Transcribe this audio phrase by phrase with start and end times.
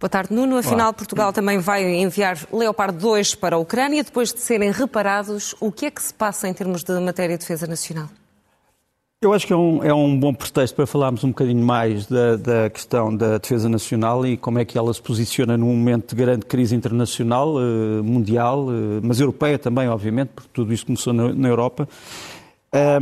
[0.00, 0.56] Boa tarde, Nuno.
[0.56, 0.92] Afinal, Olá.
[0.94, 4.02] Portugal também vai enviar Leopard 2 para a Ucrânia.
[4.02, 7.42] Depois de serem reparados, o que é que se passa em termos de matéria de
[7.42, 8.08] defesa nacional?
[9.20, 12.36] Eu acho que é um, é um bom pretexto para falarmos um bocadinho mais da,
[12.36, 16.24] da, questão da defesa nacional e como é que ela se posiciona num momento de
[16.24, 21.34] grande crise internacional, eh, mundial, eh, mas europeia também, obviamente, porque tudo isto começou na,
[21.34, 21.86] na Europa.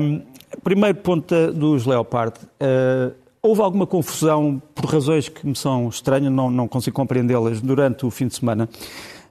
[0.00, 0.22] Um,
[0.64, 2.34] primeiro ponto dos Leopard.
[2.60, 8.04] Uh, houve alguma confusão, por razões que me são estranhas, não, não consigo compreendê-las, durante
[8.04, 8.68] o fim de semana,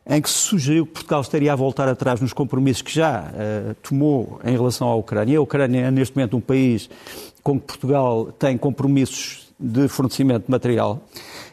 [0.09, 3.75] em que se sugeriu que Portugal estaria a voltar atrás nos compromissos que já uh,
[3.75, 5.37] tomou em relação à Ucrânia.
[5.37, 6.89] A Ucrânia é, neste momento, um país
[7.43, 10.99] com que Portugal tem compromissos de fornecimento de material,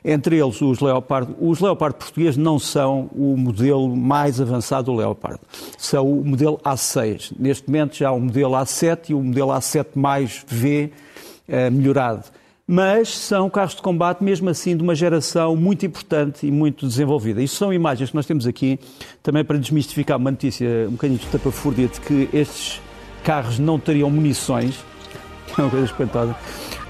[0.04, 1.34] entre eles os Leopard.
[1.40, 5.38] Os Leopard portugueses não são o modelo mais avançado do Leopard,
[5.76, 7.32] são o modelo A6.
[7.38, 10.92] Neste momento já há o modelo A7 e o modelo A7 mais V
[11.48, 12.24] uh, melhorado
[12.66, 17.42] mas são carros de combate, mesmo assim, de uma geração muito importante e muito desenvolvida.
[17.42, 18.78] Isto são imagens que nós temos aqui,
[19.22, 22.80] também para desmistificar uma notícia um bocadinho de tapafúrdia de que estes
[23.22, 24.76] carros não teriam munições.
[25.56, 26.34] É uma coisa espantosa.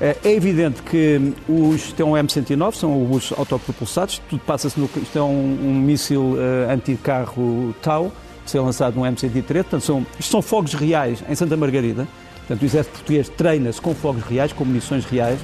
[0.01, 4.87] É, é evidente que os têm um M109, são os autopropulsados, tudo passa-se no.
[4.87, 8.11] Isto é um, um míssil uh, anticarro Tau,
[8.47, 12.09] ser lançado no M103, portanto, são, isto são fogos reais em Santa Margarida.
[12.39, 15.39] Portanto, o exército português treina-se com fogos reais, com munições reais.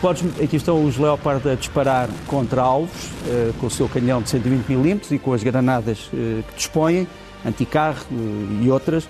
[0.00, 4.30] Podes, aqui estão os Leopard a disparar contra alvos, uh, com o seu canhão de
[4.30, 7.04] 120 mm e com as granadas uh, que dispõem,
[7.44, 9.08] anticarro uh, e outras.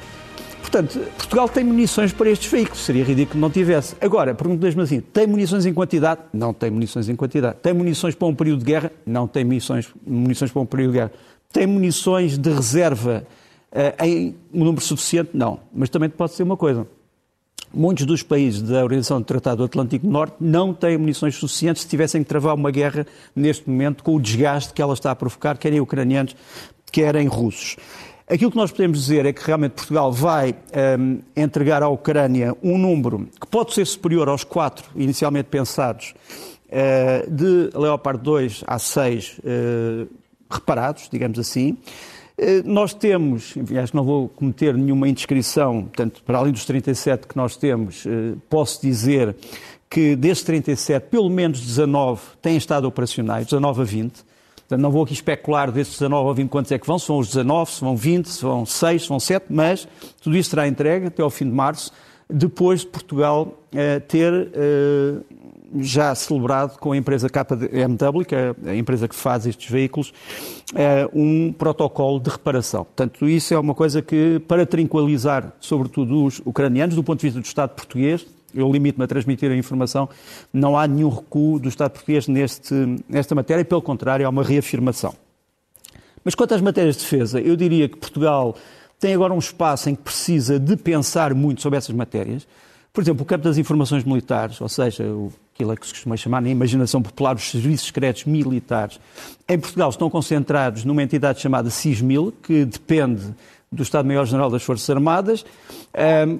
[0.62, 3.96] Portanto, Portugal tem munições para estes veículos, seria ridículo que não tivesse.
[4.00, 6.22] Agora, pergunto-me assim, tem munições em quantidade?
[6.32, 7.58] Não tem munições em quantidade.
[7.62, 8.90] Tem munições para um período de guerra?
[9.04, 11.12] Não tem munições, munições para um período de guerra.
[11.52, 13.26] Tem munições de reserva
[14.02, 15.30] em um número suficiente?
[15.34, 15.60] Não.
[15.70, 16.86] Mas também pode ser uma coisa
[17.72, 21.88] Muitos dos países da Organização do Tratado do Atlântico Norte não têm munições suficientes se
[21.88, 23.06] tivessem que travar uma guerra
[23.36, 26.34] neste momento com o desgaste que ela está a provocar, querem ucranianos,
[26.90, 27.76] querem russos.
[28.26, 30.54] Aquilo que nós podemos dizer é que realmente Portugal vai
[30.98, 36.14] um, entregar à Ucrânia um número que pode ser superior aos quatro inicialmente pensados
[36.68, 40.08] uh, de Leopard 2 a 6 uh,
[40.50, 41.78] reparados, digamos assim.
[42.38, 47.36] Eh, nós temos, que não vou cometer nenhuma indiscrição, portanto, para além dos 37 que
[47.36, 49.34] nós temos, eh, posso dizer
[49.90, 54.24] que destes 37, pelo menos 19 têm estado operacionais, 19 a 20.
[54.56, 57.18] Portanto, não vou aqui especular destes 19 a 20 quantos é que vão, se vão
[57.18, 59.88] os 19, se vão 20, se vão 6, se vão 7, mas
[60.22, 61.90] tudo isso será entregue até ao fim de março,
[62.30, 64.52] depois de Portugal eh, ter
[65.76, 70.12] já celebrado com a empresa KMW, que é a empresa que faz estes veículos,
[70.74, 72.84] é um protocolo de reparação.
[72.84, 77.40] Portanto, isso é uma coisa que, para tranquilizar, sobretudo os ucranianos, do ponto de vista
[77.40, 80.08] do Estado português, eu limito-me a transmitir a informação,
[80.52, 82.74] não há nenhum recuo do Estado português neste,
[83.08, 85.14] nesta matéria, pelo contrário, há uma reafirmação.
[86.24, 88.56] Mas quanto às matérias de defesa, eu diria que Portugal
[88.98, 92.46] tem agora um espaço em que precisa de pensar muito sobre essas matérias.
[92.92, 96.40] Por exemplo, o campo das informações militares, ou seja, o aquilo que se costuma chamar
[96.40, 99.00] na imaginação popular os serviços secretos militares,
[99.48, 103.34] em Portugal estão concentrados numa entidade chamada CISMIL, que depende
[103.70, 105.44] do Estado-Maior-General das Forças Armadas.
[106.28, 106.38] Um,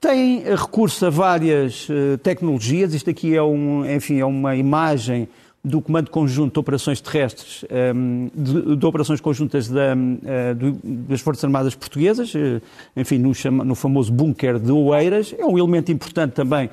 [0.00, 2.94] tem recurso a várias uh, tecnologias.
[2.94, 5.28] Isto aqui é, um, enfim, é uma imagem
[5.64, 7.64] do Comando Conjunto de Operações Terrestres,
[7.94, 12.60] um, de, de, operações conjuntas da, uh, do, das Forças Armadas Portuguesas, uh,
[12.96, 15.34] enfim, no, chama, no famoso bunker de Oeiras.
[15.36, 16.68] É um elemento importante também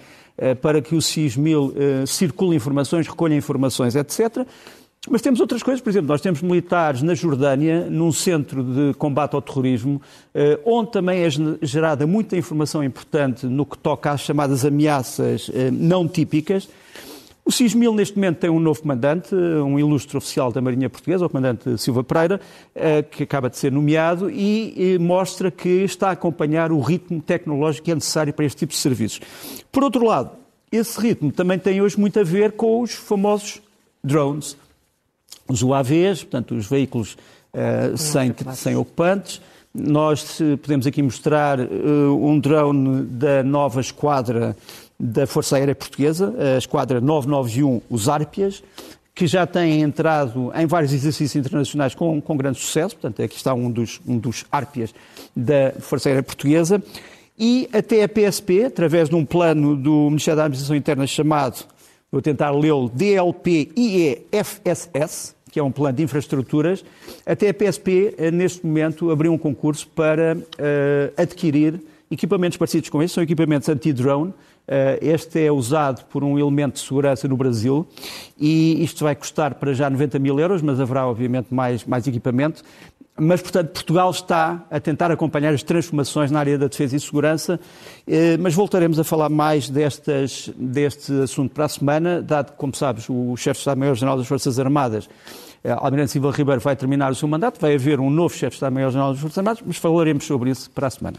[0.61, 4.45] para que o SIS-1000 eh, circule informações, recolha informações, etc.
[5.09, 9.33] Mas temos outras coisas, por exemplo, nós temos militares na Jordânia, num centro de combate
[9.33, 10.01] ao terrorismo,
[10.33, 11.29] eh, onde também é
[11.61, 16.67] gerada muita informação importante no que toca às chamadas ameaças não típicas.
[17.49, 21.29] O CISMIL, neste momento, tem um novo comandante, um ilustre oficial da Marinha Portuguesa, o
[21.29, 22.39] comandante Silva Pereira,
[23.09, 27.91] que acaba de ser nomeado e mostra que está a acompanhar o ritmo tecnológico que
[27.91, 29.21] é necessário para este tipo de serviços.
[29.71, 30.29] Por outro lado,
[30.71, 33.59] esse ritmo também tem hoje muito a ver com os famosos
[34.03, 34.55] drones,
[35.47, 37.17] os UAVs, portanto, os veículos
[37.51, 39.41] uh, sem, sem ocupantes.
[39.73, 41.63] Nós podemos aqui mostrar uh,
[42.27, 44.55] um drone da nova esquadra
[44.99, 48.61] da Força Aérea Portuguesa, a esquadra 991, os Árpias,
[49.15, 52.95] que já tem entrado em vários exercícios internacionais com, com grande sucesso.
[52.95, 54.93] Portanto, aqui está um dos, um dos Árpias
[55.35, 56.81] da Força Aérea Portuguesa.
[57.37, 61.65] E até a PSP, através de um plano do Ministério da Administração Interna chamado,
[62.11, 63.75] vou tentar lê-lo, DLP-IEFSS,
[65.51, 66.83] que é um plano de infraestruturas,
[67.25, 70.41] até a PSP, eh, neste momento, abriu um concurso para uh,
[71.17, 71.81] adquirir
[72.11, 74.33] equipamentos parecidos com estes, são equipamentos anti-drone.
[74.69, 77.87] Uh, este é usado por um elemento de segurança no Brasil
[78.39, 82.63] e isto vai custar para já 90 mil euros, mas haverá obviamente mais, mais equipamento.
[83.19, 87.59] Mas, portanto, Portugal está a tentar acompanhar as transformações na área da defesa e segurança,
[88.07, 92.73] eh, mas voltaremos a falar mais destas, deste assunto para a semana, dado que, como
[92.73, 95.09] sabes, o chefe de Estado-Maior-General das Forças Armadas,
[95.63, 98.55] eh, Almirante Silva Ribeiro, vai terminar o seu mandato, vai haver um novo chefe de
[98.55, 101.17] Estado-Maior-General das Forças Armadas, mas falaremos sobre isso para a semana.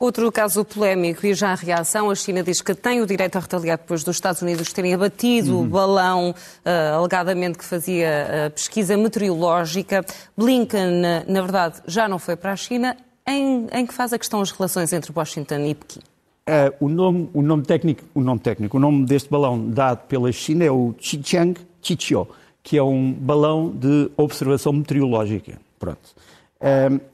[0.00, 3.40] Outro caso polémico e já a reação, a China diz que tem o direito a
[3.40, 5.62] retaliar depois dos Estados Unidos terem abatido uhum.
[5.62, 8.08] o balão uh, alegadamente que fazia
[8.48, 10.02] uh, pesquisa meteorológica.
[10.34, 12.96] Blinken, na verdade, já não foi para a China.
[13.26, 16.00] Em, em que faz a questão as relações entre Washington e Pequim?
[16.00, 20.32] Uh, o, nome, o, nome técnico, o nome técnico, o nome deste balão dado pela
[20.32, 22.26] China é o Qichang Qichio,
[22.62, 25.60] que é um balão de observação meteorológica.
[25.78, 26.14] Pronto.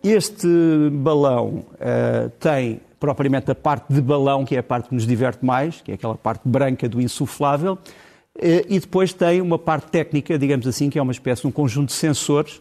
[0.03, 0.49] Este
[0.91, 5.45] balão ah, tem propriamente a parte de balão, que é a parte que nos diverte
[5.45, 7.79] mais, que é aquela parte branca do insuflável,
[8.37, 11.53] ah, e depois tem uma parte técnica, digamos assim, que é uma espécie de um
[11.53, 12.61] conjunto de sensores,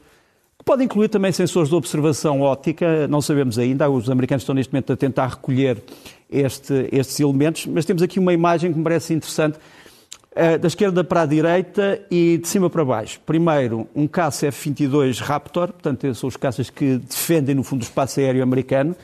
[0.59, 4.71] que pode incluir também sensores de observação óptica, não sabemos ainda, os americanos estão neste
[4.71, 5.81] momento a tentar recolher
[6.29, 9.59] este, estes elementos, mas temos aqui uma imagem que me parece interessante, eh,
[10.59, 13.21] da esquerda para a direita e de cima para baixo.
[13.25, 18.19] Primeiro, um caça F-22 Raptor, portanto, são os caças que defendem, no fundo, o espaço
[18.19, 18.95] aéreo americano.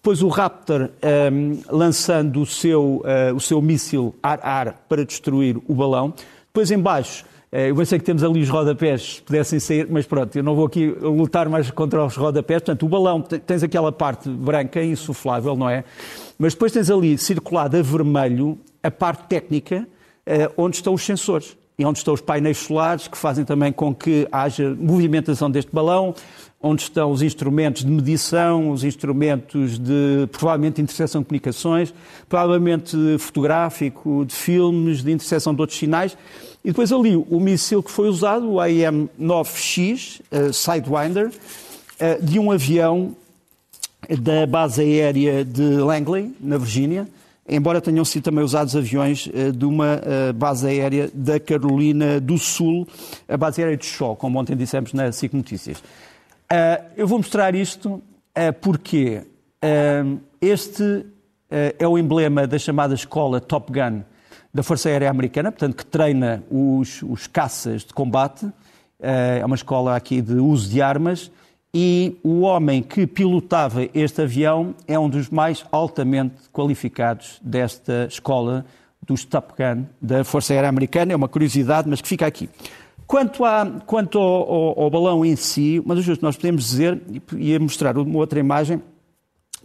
[0.00, 5.58] Depois o Raptor um, ehm, lançando o seu, uh, o seu míssil ar-ar para destruir
[5.68, 6.14] o balão.
[6.46, 7.22] Depois, em baixo,
[7.52, 10.56] uh, eu pensei que temos ali os rodapés, se pudessem sair, mas pronto, eu não
[10.56, 12.62] vou aqui lutar mais contra os rodapés.
[12.62, 15.84] Portanto, o balão, tens aquela parte branca, insuflável, não é?
[16.38, 19.99] Mas depois tens ali, circulado a vermelho, a parte técnica, eh,
[20.56, 24.28] onde estão os sensores e onde estão os painéis solares que fazem também com que
[24.30, 26.14] haja movimentação deste balão,
[26.62, 31.94] onde estão os instrumentos de medição, os instrumentos de, provavelmente, interseção de comunicações,
[32.28, 36.16] provavelmente fotográfico, de filmes, de interseção de outros sinais.
[36.62, 42.50] E depois ali o míssil que foi usado, o AIM-9X, uh, Sidewinder, uh, de um
[42.50, 43.16] avião
[44.20, 47.08] da base aérea de Langley, na Virgínia,
[47.50, 52.38] embora tenham sido também usados aviões eh, de uma eh, base aérea da Carolina do
[52.38, 52.86] Sul,
[53.28, 55.82] a base aérea de Shaw, como ontem dissemos na SIC Notícias.
[56.48, 58.00] Eh, eu vou mostrar isto
[58.60, 59.22] porque
[60.40, 61.04] este
[61.50, 64.02] é o emblema da chamada escola Top Gun
[64.54, 68.48] da Força Aérea Americana, portanto, que treina os, os caças de combate.
[69.00, 71.30] É uma escola aqui de uso de armas
[71.72, 78.66] e o homem que pilotava este avião é um dos mais altamente qualificados desta escola
[79.06, 81.12] dos Top Gun da Força Aérea Americana.
[81.12, 82.48] É uma curiosidade, mas que fica aqui.
[83.06, 86.64] Quanto, a, quanto ao, ao, ao, balão em si, uma das coisas que nós podemos
[86.64, 87.00] dizer,
[87.36, 88.82] e mostrar uma outra imagem,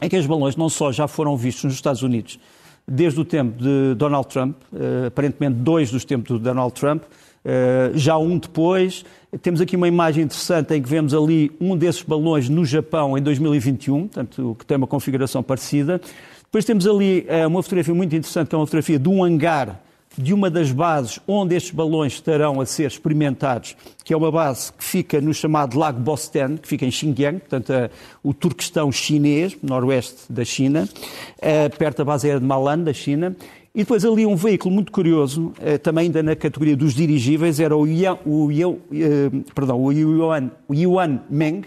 [0.02, 2.40] é que os balões não só já foram vistos nos Estados Unidos
[2.88, 7.98] desde o tempo de Donald Trump, uh, aparentemente dois dos tempos de Donald Trump, uh,
[7.98, 9.04] já um depois,
[9.42, 13.22] temos aqui uma imagem interessante em que vemos ali um desses balões no Japão em
[13.22, 16.00] 2021, portanto, que tem uma configuração parecida.
[16.44, 19.82] Depois temos ali uh, uma fotografia muito interessante, que é uma fotografia de um hangar
[20.18, 24.72] de uma das bases onde estes balões estarão a ser experimentados, que é uma base
[24.72, 27.90] que fica no chamado Lago Bosten, que fica em Xinjiang, portanto, uh,
[28.24, 33.36] o Turquestão chinês, noroeste da China, uh, perto da base aérea de Malan, da China.
[33.76, 37.76] E depois ali um veículo muito curioso, eh, também ainda na categoria dos dirigíveis, era
[37.76, 41.66] o Yuan, o, eh, perdão, o Yuan, o Yuan Meng,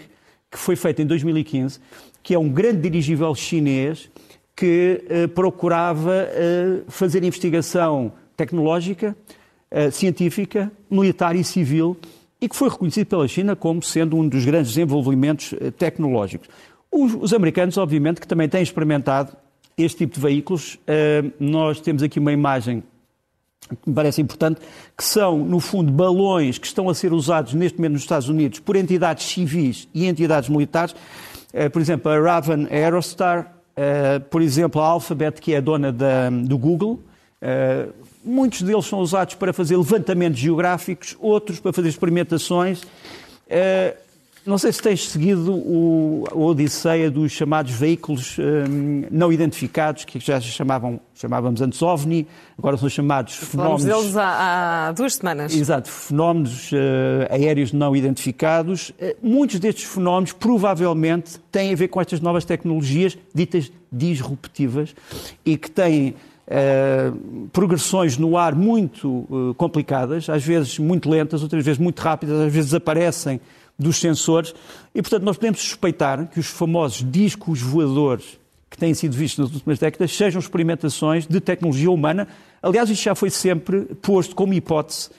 [0.49, 1.79] que foi feito em 2015,
[2.23, 4.09] que é um grande dirigível chinês
[4.55, 6.27] que eh, procurava
[6.87, 9.15] fazer investigação tecnológica,
[9.91, 11.95] científica, militar e civil,
[12.41, 16.49] e que foi reconhecido pela China como sendo um dos grandes desenvolvimentos tecnológicos.
[16.91, 19.37] Os, os americanos, obviamente, que também têm experimentado
[19.83, 20.75] este tipo de veículos.
[20.75, 22.83] Uh, nós temos aqui uma imagem
[23.69, 24.59] que me parece importante,
[24.97, 28.59] que são, no fundo, balões que estão a ser usados neste momento nos Estados Unidos
[28.59, 30.93] por entidades civis e entidades militares.
[31.53, 36.29] Uh, por exemplo, a Raven Aerostar, uh, por exemplo, a Alphabet, que é dona da,
[36.29, 36.99] do Google.
[38.23, 42.83] muitos deles são usados para fazer levantamentos geográficos, outros para fazer experimentações.
[44.45, 50.19] Não sei se tens seguido o, a odisseia dos chamados veículos um, não identificados, que
[50.19, 52.25] já chamavam, chamávamos antes OVNI,
[52.57, 53.83] agora são chamados fenómenos...
[53.83, 55.55] Falamos deles há, há, duas semanas.
[55.55, 56.75] Exato, fenómenos uh,
[57.29, 58.89] aéreos não identificados.
[58.89, 64.95] Uh, muitos destes fenómenos provavelmente têm a ver com estas novas tecnologias ditas disruptivas
[65.45, 66.15] e que têm
[66.49, 72.51] Uh, progressões no ar muito complicadas, às vezes muito lentas, outras vezes muito rápidas, às
[72.51, 73.39] vezes aparecem
[73.79, 74.53] dos sensores
[74.93, 78.37] e, portanto, nós podemos suspeitar que os famosos discos voadores
[78.69, 82.27] que têm sido vistos nas últimas décadas sejam experimentações de tecnologia humana.
[82.61, 85.09] Aliás, isto já foi sempre posto como hipótese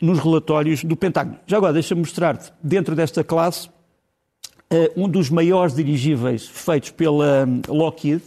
[0.00, 1.38] nos relatórios do Pentágono.
[1.46, 3.68] Já agora, deixa-me mostrar-te, dentro desta classe,
[4.70, 8.22] eh, um dos maiores dirigíveis feitos pela hum, Lockheed,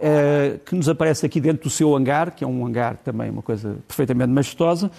[0.00, 3.42] eh, que nos aparece aqui dentro do seu hangar, que é um hangar também uma
[3.42, 4.90] coisa perfeitamente majestosa.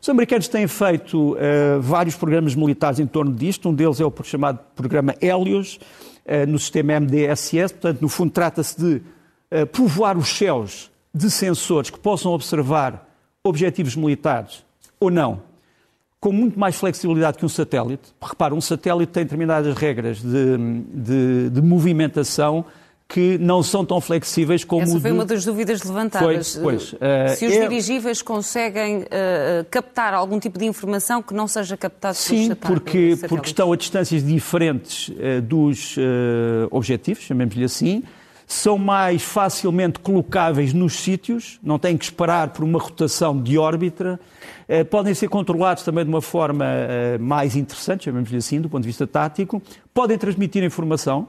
[0.00, 3.68] Os americanos têm feito uh, vários programas militares em torno disto.
[3.68, 5.78] Um deles é o chamado programa Helios,
[6.24, 7.74] uh, no sistema MDSS.
[7.74, 9.02] Portanto, no fundo, trata-se de
[9.50, 13.08] uh, povoar os céus de sensores que possam observar
[13.42, 14.64] objetivos militares
[15.00, 15.42] ou não,
[16.20, 18.14] com muito mais flexibilidade que um satélite.
[18.20, 20.56] Repara, um satélite tem determinadas regras de,
[20.92, 22.64] de, de movimentação
[23.08, 26.58] que não são tão flexíveis como Essa foi uma das dúvidas levantadas.
[26.60, 27.68] Pois, pois, uh, Se os é...
[27.68, 29.06] dirigíveis conseguem uh,
[29.70, 34.24] captar algum tipo de informação que não seja captado Sim, porque, porque estão a distâncias
[34.24, 35.96] diferentes uh, dos
[36.70, 38.02] objetivos, chamemos-lhe assim,
[38.46, 44.20] são mais facilmente colocáveis nos sítios, não têm que esperar por uma rotação de órbita,
[44.90, 46.64] podem ser controlados também de uma forma
[47.18, 49.60] mais interessante, chamemos-lhe assim, do ponto de vista tático,
[49.92, 51.28] podem transmitir informação,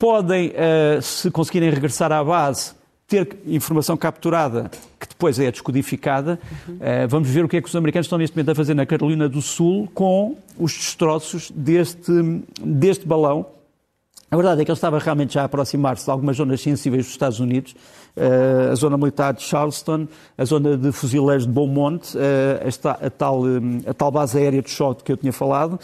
[0.00, 2.72] podem, uh, se conseguirem regressar à base,
[3.06, 6.40] ter informação capturada que depois é descodificada.
[6.66, 6.76] Uhum.
[6.76, 8.86] Uh, vamos ver o que é que os americanos estão neste momento a fazer na
[8.86, 12.12] Carolina do Sul com os destroços deste,
[12.62, 13.44] deste balão.
[14.30, 17.12] A verdade é que ele estava realmente já a aproximar-se de algumas zonas sensíveis dos
[17.12, 17.74] Estados Unidos,
[18.16, 22.16] uh, a zona militar de Charleston, a zona de fuzileiros de Beaumont,
[23.02, 23.42] a, tal,
[23.86, 25.78] a tal base aérea de shot que eu tinha falado.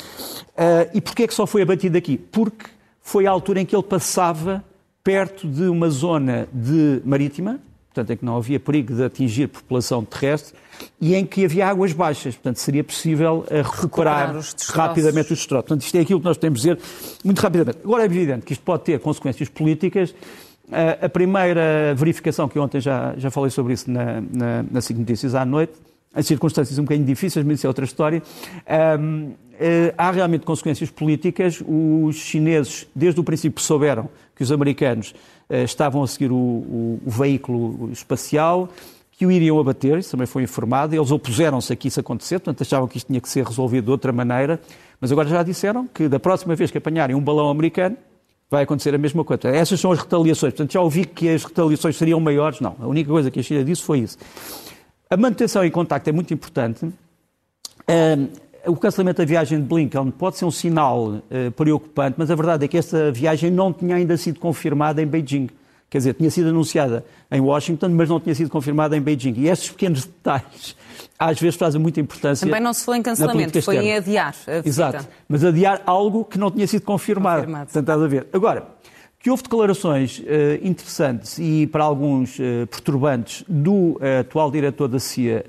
[0.95, 2.17] E porquê é que só foi abatido aqui?
[2.17, 2.76] Porque
[3.07, 4.65] foi a altura em que ele passava
[5.05, 7.61] perto de uma zona de marítima,
[7.95, 10.59] portanto, em que não havia perigo de atingir população terrestre,
[11.01, 15.39] e em que havia águas baixas, portanto, seria possível eh, recuperar, recuperar os rapidamente os
[15.39, 15.69] destroços.
[15.69, 16.83] Portanto, isto é aquilo que nós temos de dizer
[17.25, 17.79] muito rapidamente.
[17.85, 20.13] Agora, é evidente que isto pode ter consequências políticas.
[20.73, 25.37] Eh, a primeira verificação, que ontem já, já falei sobre isso na, na, na Notícias
[25.37, 25.75] à noite,
[26.17, 28.23] em circunstâncias um bocadinho difíceis, mas isso é outra história.
[28.99, 29.35] Um, eh,
[29.97, 31.63] há realmente consequências políticas.
[31.67, 35.15] Os chineses, desde o princípio, souberam que os americanos
[35.49, 38.69] eh, estavam a seguir o, o, o veículo espacial,
[39.13, 40.95] que o iriam abater, isso também foi informado.
[40.95, 43.91] Eles opuseram-se a que isso acontecesse, portanto achavam que isto tinha que ser resolvido de
[43.91, 44.61] outra maneira,
[45.01, 47.97] mas agora já disseram que da próxima vez que apanharem um balão americano,
[48.51, 49.49] vai acontecer a mesma coisa.
[49.49, 50.53] Essas são as retaliações.
[50.53, 52.61] Portanto, já ouvi que as retaliações seriam maiores.
[52.61, 54.19] Não, a única coisa que a China disse foi isso.
[55.11, 56.87] A manutenção em contacto é muito importante
[58.67, 61.23] o cancelamento da viagem de Blinken pode ser um sinal uh,
[61.55, 65.49] preocupante, mas a verdade é que esta viagem não tinha ainda sido confirmada em Beijing.
[65.89, 69.35] Quer dizer, tinha sido anunciada em Washington, mas não tinha sido confirmada em Beijing.
[69.37, 70.77] E estes pequenos detalhes
[71.19, 72.47] às vezes fazem muita importância.
[72.47, 74.69] Também não se falou em cancelamento, foi em adiar a visita.
[74.69, 77.43] Exato, mas adiar algo que não tinha sido confirmado.
[77.43, 77.73] confirmado.
[77.73, 78.27] Portanto, a ver.
[78.33, 78.67] Agora,
[79.19, 80.25] que houve declarações uh,
[80.63, 85.45] interessantes e para alguns uh, perturbantes do uh, atual diretor da CIA,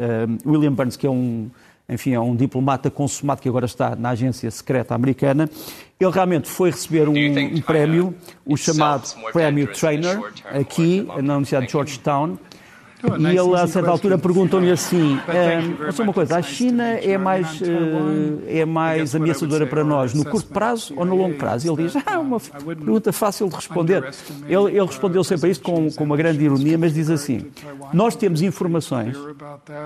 [0.46, 1.50] William Burns, que é um
[1.90, 5.50] enfim, é um diplomata consumado que agora está na agência secreta americana.
[6.00, 8.14] Ele realmente foi receber um, um prémio,
[8.46, 12.38] o chamado Prémio Trainer, aqui na Universidade de Georgetown,
[13.20, 17.66] e ele, a certa altura, perguntou-lhe assim: uh, uma coisa, a China é mais, uh,
[18.48, 21.68] é mais ameaçadora para nós no curto prazo ou no longo prazo?
[21.68, 24.04] E ele diz: Ah, uma pergunta fácil de responder.
[24.48, 27.46] Ele, ele respondeu sempre a isto com, com uma grande ironia, mas diz assim:
[27.94, 29.16] Nós temos informações,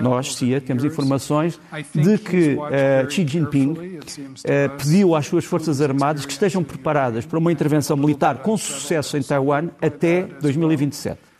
[0.00, 1.60] nós, CIA, temos informações
[1.94, 7.38] de que uh, Xi Jinping uh, pediu às suas Forças Armadas que estejam preparadas para
[7.38, 11.31] uma intervenção militar com sucesso em Taiwan até 2027.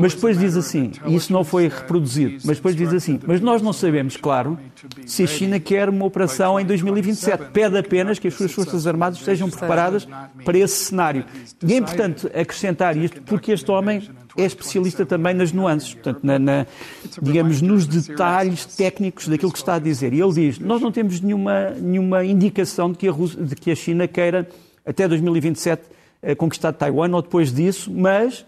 [0.00, 3.62] Mas depois diz assim, e isso não foi reproduzido, mas depois diz assim, mas nós
[3.62, 4.58] não sabemos, claro,
[5.06, 7.50] se a China quer uma operação em 2027.
[7.52, 10.08] Pede apenas que as suas Forças Armadas estejam preparadas
[10.44, 11.24] para esse cenário.
[11.64, 16.38] E é importante acrescentar isto porque este homem é especialista também nas nuances, portanto, na,
[16.38, 16.66] na,
[17.20, 20.12] digamos, nos detalhes técnicos daquilo que está a dizer.
[20.12, 23.70] E ele diz, nós não temos nenhuma, nenhuma indicação de que, a Rússia, de que
[23.70, 24.48] a China queira,
[24.86, 25.82] até 2027,
[26.22, 28.46] eh, conquistar Taiwan ou depois disso, mas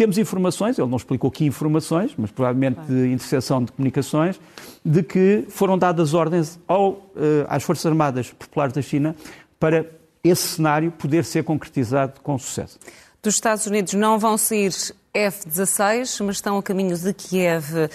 [0.00, 4.40] temos informações, ele não explicou que informações, mas provavelmente de interseção de comunicações,
[4.82, 9.14] de que foram dadas ordens ao, eh, às Forças Armadas Populares da China
[9.58, 9.84] para
[10.24, 12.78] esse cenário poder ser concretizado com sucesso.
[13.22, 14.72] Dos Estados Unidos não vão sair
[15.12, 17.88] F-16, mas estão a caminho de Kiev uh,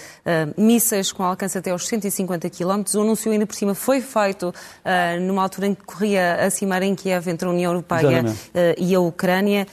[0.60, 2.84] mísseis com alcance até aos 150 km.
[2.94, 6.84] O anúncio ainda por cima foi feito uh, numa altura em que corria a cimeira
[6.84, 8.34] em Kiev entre a União Europeia uh,
[8.78, 9.66] e a Ucrânia.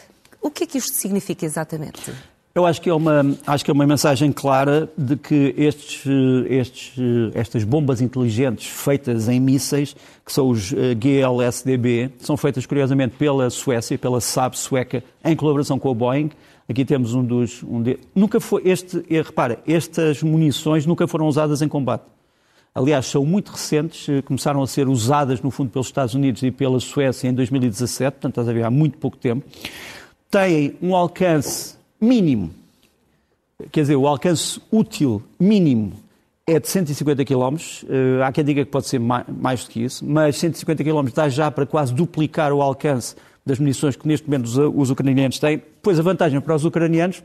[0.43, 2.11] O que é que isto significa exatamente?
[2.53, 6.03] Eu acho que é uma, acho que é uma mensagem clara de que estes,
[6.47, 6.93] estes,
[7.33, 13.49] estas bombas inteligentes feitas em mísseis, que são os eh, GLSDB, são feitas curiosamente pela
[13.49, 16.29] Suécia, pela Saab sueca, em colaboração com a Boeing.
[16.69, 17.63] Aqui temos um dos.
[17.63, 22.03] Um de, nunca foi este, eh, repara, estas munições nunca foram usadas em combate.
[22.75, 26.51] Aliás, são muito recentes, eh, começaram a ser usadas, no fundo, pelos Estados Unidos e
[26.51, 29.43] pela Suécia em 2017, portanto, há muito pouco tempo.
[30.33, 32.49] Têm um alcance mínimo,
[33.71, 35.93] quer dizer, o alcance útil mínimo
[36.47, 37.55] é de 150 km.
[37.83, 41.29] Uh, há quem diga que pode ser mais, do que isso, mas 150 km dá
[41.29, 45.61] já para quase duplicar o alcance das munições que neste momento os, os ucranianos têm.
[45.83, 47.21] Pois a vantagem para os ucranianos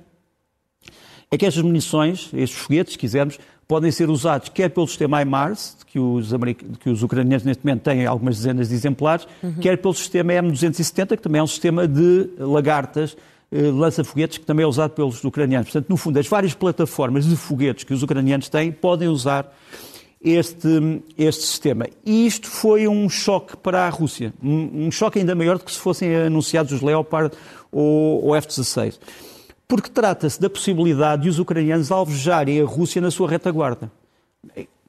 [1.30, 3.38] é que estas munições, estes foguetes, se quisermos,
[3.68, 6.30] podem ser usados quer pelo sistema HIMARS, que os,
[6.80, 9.54] que os ucranianos neste momento têm algumas dezenas de exemplares, uhum.
[9.60, 13.14] quer pelo sistema M270, que também é um sistema de lagartas
[13.52, 15.70] eh, lança-foguetes, que também é usado pelos ucranianos.
[15.70, 19.54] Portanto, no fundo, as várias plataformas de foguetes que os ucranianos têm podem usar
[20.22, 21.86] este, este sistema.
[22.04, 24.32] E isto foi um choque para a Rússia.
[24.42, 27.34] Um, um choque ainda maior do que se fossem anunciados os Leopard
[27.70, 28.98] ou, ou F-16.
[29.68, 33.90] Porque trata-se da possibilidade de os ucranianos alvejarem a Rússia na sua retaguarda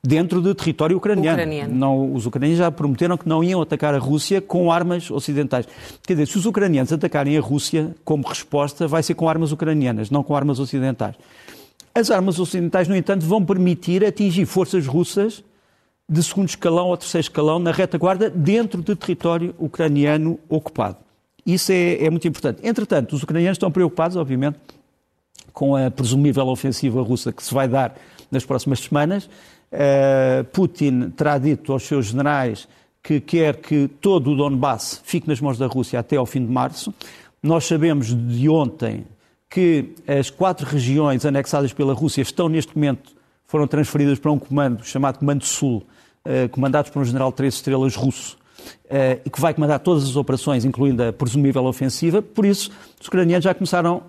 [0.04, 1.38] dentro do território ucraniano.
[1.38, 1.76] ucraniano.
[1.76, 5.68] Não, os ucranianos já prometeram que não iam atacar a Rússia com armas ocidentais.
[6.06, 10.10] Quer dizer, se os ucranianos atacarem a Rússia, como resposta, vai ser com armas ucranianas,
[10.10, 11.16] não com armas ocidentais.
[11.94, 15.44] As armas ocidentais, no entanto, vão permitir atingir forças russas
[16.08, 20.98] de segundo escalão ou terceiro escalão na retaguarda dentro do território ucraniano ocupado.
[21.46, 22.60] Isso é, é muito importante.
[22.64, 24.58] Entretanto, os ucranianos estão preocupados, obviamente,
[25.54, 27.96] com a presumível ofensiva russa que se vai dar
[28.32, 29.30] nas próximas semanas
[29.72, 32.68] Uh, Putin terá dito aos seus generais
[33.04, 36.52] que quer que todo o Donbass fique nas mãos da Rússia até ao fim de
[36.52, 36.94] março.
[37.42, 39.06] Nós sabemos de ontem
[39.48, 43.12] que as quatro regiões anexadas pela Rússia estão neste momento,
[43.46, 45.84] foram transferidas para um comando chamado Comando Sul,
[46.26, 48.40] uh, comandado por um general três estrelas russo,
[49.26, 52.22] e que vai comandar todas as operações, incluindo a presumível ofensiva.
[52.22, 54.04] Por isso, os ucranianos já começaram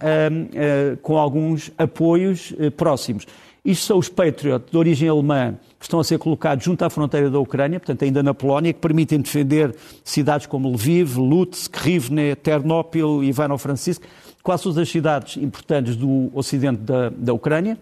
[1.03, 3.27] com alguns apoios próximos.
[3.63, 7.31] Isto são os Patriot de origem alemã que estão a ser colocados junto à fronteira
[7.31, 13.23] da Ucrânia, portanto ainda na Polónia, que permitem defender cidades como Lviv, Lutsk, Rivne, Ternopil
[13.23, 14.07] e Ivano-Francisco,
[14.43, 17.79] quase todas as cidades importantes do ocidente da, da Ucrânia.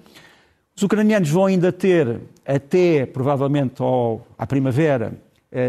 [0.76, 5.12] Os ucranianos vão ainda ter, até provavelmente ao, à primavera,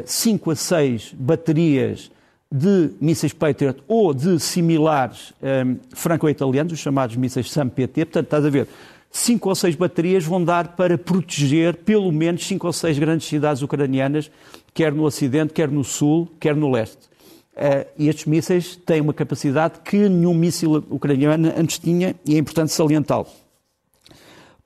[0.06, 2.12] 5 eh, a 6 baterias
[2.52, 8.06] de mísseis Patriot ou de similares um, eh, franco-italianos, os chamados mísseis SAM-PT.
[8.06, 8.68] Portanto, estás a ver,
[9.12, 13.62] cinco ou seis baterias vão dar para proteger pelo menos cinco ou seis grandes cidades
[13.62, 14.32] ucranianas,
[14.74, 17.10] quer no Ocidente, quer no Sul, quer no Leste.
[17.56, 22.38] Uh, e estes mísseis têm uma capacidade que nenhum míssil ucraniano antes tinha e é
[22.38, 23.28] importante salientá-lo.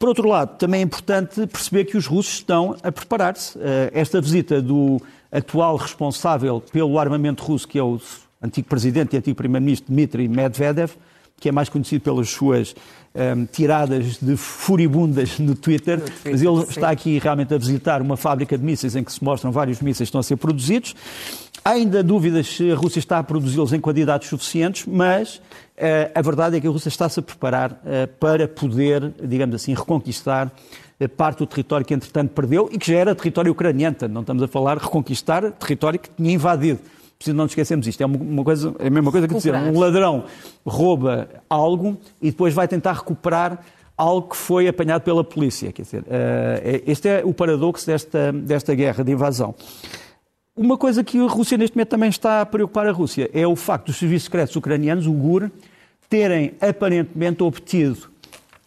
[0.03, 3.57] Por outro lado, também é importante perceber que os russos estão a preparar-se.
[3.57, 3.61] Uh,
[3.93, 7.97] esta visita do atual responsável pelo armamento russo, que é o
[8.41, 10.91] antigo presidente e antigo primeiro-ministro Dmitry Medvedev,
[11.39, 12.75] que é mais conhecido pelas suas
[13.15, 16.69] um, tiradas de furibundas no Twitter, no Twitter mas ele sim.
[16.71, 20.09] está aqui realmente a visitar uma fábrica de mísseis em que se mostram vários mísseis
[20.09, 20.95] que estão a ser produzidos.
[21.65, 26.21] Há ainda dúvidas se a Rússia está a produzi-los em quantidades suficientes, mas uh, a
[26.21, 31.09] verdade é que a Rússia está-se a preparar uh, para poder, digamos assim, reconquistar uh,
[31.09, 33.95] parte do território que, entretanto, perdeu e que já era território ucraniano.
[34.09, 36.81] Não estamos a falar de reconquistar território que tinha invadido
[37.17, 38.01] preciso não nos esquecermos isto.
[38.01, 40.25] É uma coisa, é a mesma coisa que dizer um ladrão
[40.65, 43.59] rouba algo e depois vai tentar recuperar
[43.95, 45.71] algo que foi apanhado pela polícia.
[45.71, 49.55] Quer dizer, uh, este é o paradoxo desta, desta guerra de invasão.
[50.55, 53.55] Uma coisa que a Rússia neste momento também está a preocupar a Rússia é o
[53.55, 55.49] facto dos serviços secretos ucranianos, o GUR,
[56.07, 58.07] terem aparentemente obtido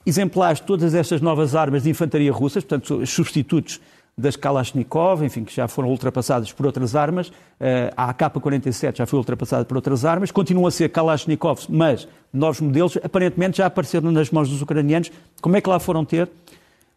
[0.05, 3.81] exemplares de todas estas novas armas de infantaria russas, portanto, substitutos
[4.19, 7.31] das Kalashnikov, enfim, que já foram ultrapassadas por outras armas.
[7.61, 10.33] Eh, a AK-47 já foi ultrapassada por outras armas.
[10.33, 15.13] Continuam a ser Kalashnikov, mas novos modelos, aparentemente já apareceram nas mãos dos ucranianos.
[15.41, 16.29] Como é que lá foram ter?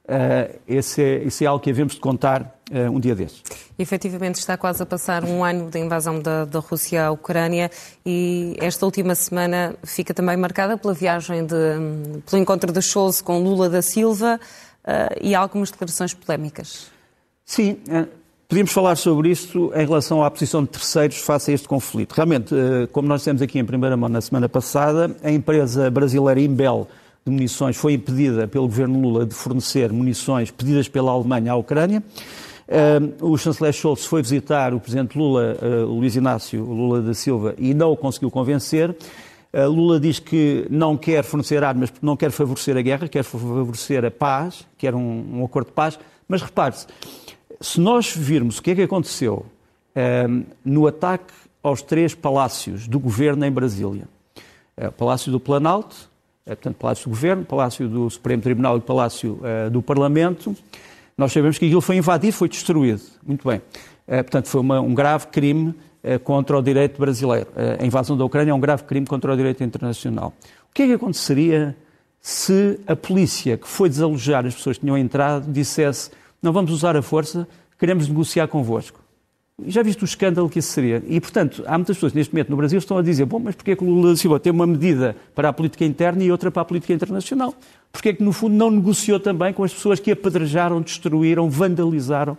[0.10, 3.44] Uh, esse, é, esse é algo que havemos de contar uh, um dia desses.
[3.78, 7.70] Efetivamente está quase a passar um ano da invasão da, da, Rússia à Ucrânia
[8.04, 11.54] e esta última semana fica também marcada pela viagem, de,
[12.28, 14.40] pelo encontro de Scholz com Lula da Silva
[14.84, 16.88] uh, e algumas declarações polémicas.
[17.46, 17.78] Sim,
[18.48, 22.14] podíamos falar sobre isso em relação à posição de terceiros face a este conflito.
[22.14, 22.56] Realmente,
[22.92, 26.88] como nós dissemos aqui em primeira mão na semana passada, a empresa brasileira Imbel
[27.30, 32.04] de munições foi impedida pelo governo Lula de fornecer munições pedidas pela Alemanha à Ucrânia.
[32.68, 37.74] Eh, o chanceler Scholz foi visitar o presidente Lula, Luiz Inácio Lula da Silva, e
[37.74, 38.96] não o conseguiu convencer.
[39.52, 44.06] Lula diz que não quer fornecer armas porque não quer favorecer a guerra, quer favorecer
[44.06, 45.98] a paz, quer um, um acordo de paz.
[46.28, 46.86] Mas repare-se,
[47.60, 49.46] se nós virmos o que é que aconteceu
[50.64, 54.08] no ataque aos três palácios do governo em Brasília,
[54.78, 56.10] o Palácio do Planalto,
[56.46, 60.56] portanto, Palácio do Governo, Palácio do Supremo Tribunal e Palácio uh, do Parlamento,
[61.18, 63.02] nós sabemos que aquilo foi invadido, foi destruído.
[63.26, 63.58] Muito bem.
[63.58, 65.70] Uh, portanto, foi uma, um grave crime
[66.04, 67.48] uh, contra o direito brasileiro.
[67.80, 70.34] a invasão da Ucrânia é um grave crime contra o direito internacional.
[70.70, 71.76] O que é que aconteceria
[72.22, 76.96] se a polícia que foi desalojar as pessoas que tinham entrado dissesse não vamos usar
[76.96, 77.48] a força,
[77.78, 79.00] queremos negociar convosco?
[79.68, 81.04] Já viste o escândalo que isso seria?
[81.08, 83.56] E, portanto, há muitas pessoas neste momento no Brasil que estão a dizer bom, mas
[83.56, 86.52] porquê que o Lula da Silva tem uma medida para a política interna e outra
[86.52, 87.54] para a política internacional?
[87.92, 92.38] Porquê é que, no fundo, não negociou também com as pessoas que apedrejaram, destruíram, vandalizaram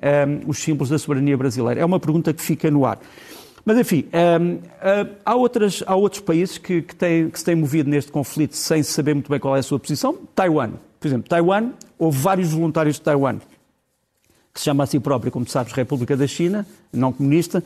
[0.00, 1.80] um, os símbolos da soberania brasileira?
[1.80, 2.98] É uma pergunta que fica no ar.
[3.64, 7.54] Mas, enfim, um, uh, há, outras, há outros países que, que, têm, que se têm
[7.54, 10.16] movido neste conflito sem saber muito bem qual é a sua posição.
[10.34, 13.38] Taiwan, por exemplo, Taiwan, houve vários voluntários de Taiwan
[14.52, 17.64] que se chama a si própria, como sabes, República da China, não comunista.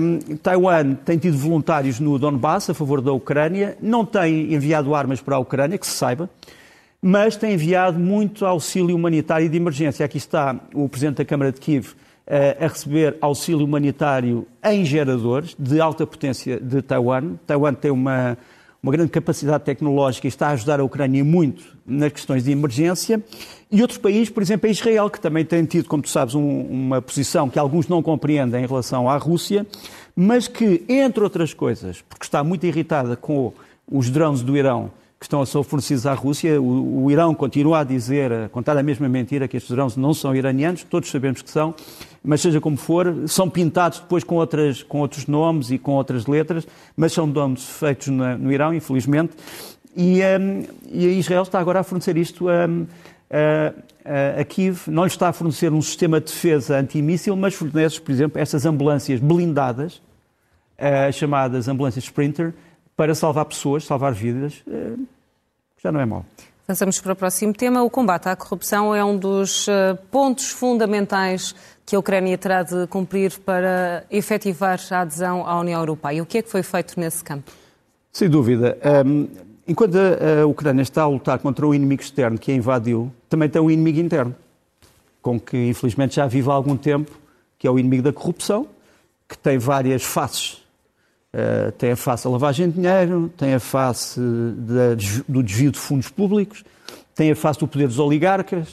[0.00, 5.20] Um, Taiwan tem tido voluntários no Donbass a favor da Ucrânia, não tem enviado armas
[5.22, 6.28] para a Ucrânia, que se saiba,
[7.00, 10.04] mas tem enviado muito auxílio humanitário de emergência.
[10.04, 15.56] Aqui está o Presidente da Câmara de Kiev uh, a receber auxílio humanitário em geradores
[15.58, 17.36] de alta potência de Taiwan.
[17.46, 18.36] Taiwan tem uma,
[18.82, 23.22] uma grande capacidade tecnológica e está a ajudar a Ucrânia muito nas questões de emergência.
[23.70, 26.62] E outros países, por exemplo, a Israel, que também tem tido, como tu sabes, um,
[26.62, 29.66] uma posição que alguns não compreendem em relação à Rússia,
[30.16, 33.52] mas que, entre outras coisas, porque está muito irritada com
[33.90, 34.90] os drones do Irão
[35.20, 38.74] que estão a ser fornecidos à Rússia, o, o Irão continua a dizer, a contar
[38.78, 41.74] a mesma mentira, que estes drones não são iranianos, todos sabemos que são,
[42.24, 46.26] mas seja como for, são pintados depois com, outras, com outros nomes e com outras
[46.26, 49.34] letras, mas são drones feitos na, no Irão, infelizmente,
[49.94, 52.64] e, um, e Israel está agora a fornecer isto a,
[53.30, 54.88] a, a, Kiev.
[54.88, 58.64] Não lhe está a fornecer um sistema de defesa antimíssil, mas fornece, por exemplo, estas
[58.64, 60.00] ambulâncias blindadas,
[60.78, 62.54] uh, chamadas ambulâncias Sprinter,
[63.00, 64.62] para salvar pessoas, salvar vidas.
[64.66, 65.06] Uh,
[65.82, 66.22] já não é mau.
[66.66, 67.82] Passamos para o próximo tema.
[67.82, 71.54] O combate à corrupção é um dos uh, pontos fundamentais
[71.86, 76.22] que a Ucrânia terá de cumprir para efetivar a adesão à União Europeia.
[76.22, 77.50] O que é que foi feito nesse campo?
[78.12, 78.76] Sem dúvida.
[79.66, 83.62] Enquanto a, Ucrânia está a lutar contra um inimigo externo que a invadiu, também tem
[83.62, 84.36] um inimigo interno,
[85.22, 87.18] com que infelizmente já vive há algum tempo,
[87.58, 88.66] que é o inimigo da corrupção,
[89.26, 90.60] que tem várias faces.
[91.32, 94.96] Uh, tem a face da lavagem de dinheiro, tem a face da,
[95.28, 96.64] do desvio de fundos públicos,
[97.14, 98.70] tem a face do poder dos oligarcas,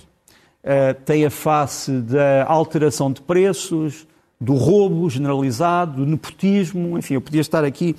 [0.64, 4.08] uh, tem a face da alteração de preços,
[4.42, 7.96] do roubo generalizado, do nepotismo, enfim, eu podia estar aqui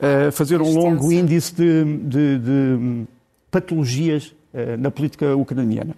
[0.00, 3.04] a uh, fazer um longo índice de, de, de
[3.50, 4.34] patologias
[4.78, 5.96] na política ucraniana.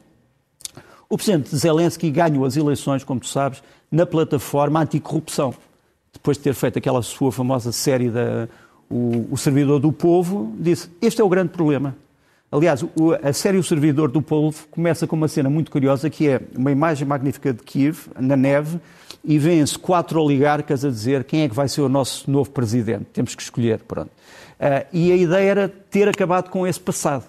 [1.08, 5.52] O presidente Zelensky ganhou as eleições, como tu sabes, na plataforma anticorrupção,
[6.14, 8.48] depois de ter feito aquela sua famosa série da
[8.90, 11.96] o, o Servidor do Povo, disse: Este é o grande problema.
[12.50, 12.84] Aliás,
[13.20, 16.70] a série O Servidor do Povo começa com uma cena muito curiosa que é uma
[16.70, 18.78] imagem magnífica de Kiev, na neve,
[19.24, 23.06] e vêm-se quatro oligarcas a dizer quem é que vai ser o nosso novo presidente.
[23.12, 24.10] Temos que escolher, pronto.
[24.60, 27.24] Uh, e a ideia era ter acabado com esse passado.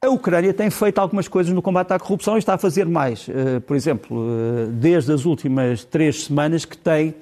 [0.00, 3.28] A Ucrânia tem feito algumas coisas no combate à corrupção e está a fazer mais.
[3.28, 7.14] Uh, por exemplo, uh, desde as últimas três semanas que tem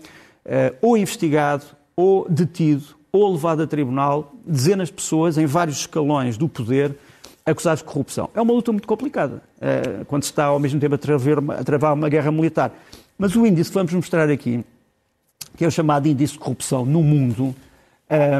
[0.80, 6.48] ou investigado, ou detido, ou levado a tribunal dezenas de pessoas em vários escalões do
[6.48, 6.96] poder
[7.44, 8.30] acusados de corrupção.
[8.34, 11.64] É uma luta muito complicada, eh, quando se está ao mesmo tempo a travar, a
[11.64, 12.72] travar uma guerra militar.
[13.18, 14.64] Mas o índice que vamos mostrar aqui,
[15.56, 17.54] que é o chamado índice de corrupção no mundo,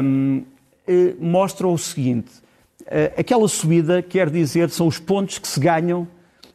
[0.03, 0.43] um,
[0.87, 2.31] eh, mostra o seguinte:
[3.17, 6.07] aquela subida quer dizer são os pontos que se ganham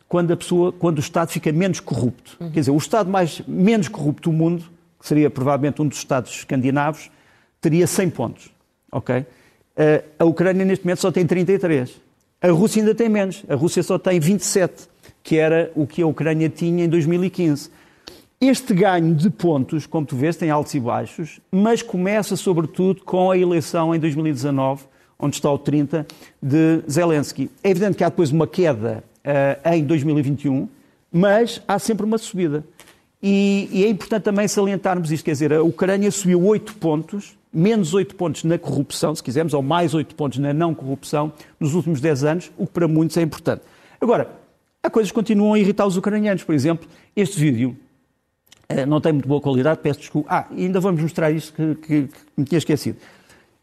[0.08, 2.36] quando a pessoa, quando o Estado fica menos corrupto.
[2.40, 2.50] Uhum.
[2.50, 4.64] Quer dizer, o Estado mais menos corrupto do mundo,
[4.98, 7.10] que seria provavelmente um dos Estados escandinavos,
[7.60, 8.50] teria 100 pontos.
[8.90, 9.24] Ok?
[9.76, 12.00] Eh, a Ucrânia, neste momento, só tem 33.
[12.40, 13.44] A Rússia ainda tem menos.
[13.48, 14.88] A Rússia só tem 27,
[15.22, 17.70] que era o que a Ucrânia tinha em 2015.
[18.40, 23.32] Este ganho de pontos, como tu vês, tem altos e baixos, mas começa, sobretudo, com
[23.32, 24.84] a eleição em 2019,
[25.18, 26.06] onde está o 30,
[26.40, 27.50] de Zelensky.
[27.64, 30.68] É evidente que há depois uma queda uh, em 2021,
[31.10, 32.64] mas há sempre uma subida.
[33.22, 37.94] E, e, é importante também salientarmos isto, quer dizer, a Ucrânia subiu 8 pontos menos
[37.94, 42.00] 8 pontos na corrupção, se quisermos, ou mais 8 pontos na não corrupção nos últimos
[42.00, 43.62] 10 anos, o que para muitos é importante.
[44.00, 44.30] Agora,
[44.82, 46.44] há coisas que continuam a irritar os ucranianos.
[46.44, 47.76] Por exemplo, este vídeo
[48.68, 50.28] eh, não tem muito boa qualidade, peço desculpa.
[50.30, 52.98] Ah, ainda vamos mostrar isto que, que, que me tinha esquecido.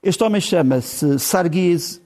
[0.03, 2.01] Este homem chama-se Sargis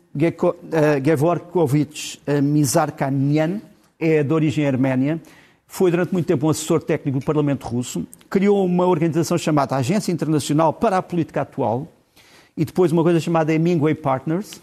[1.03, 3.61] Gevorkovich Mizarkanian,
[3.99, 5.19] é de origem arménia,
[5.71, 10.11] foi durante muito tempo um assessor técnico do Parlamento Russo, criou uma organização chamada Agência
[10.11, 11.87] Internacional para a Política Atual
[12.57, 14.59] e depois uma coisa chamada Hemingway Partners.